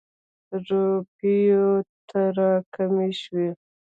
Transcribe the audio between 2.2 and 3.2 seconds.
را کمې